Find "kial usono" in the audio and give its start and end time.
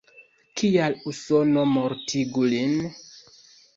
0.61-1.67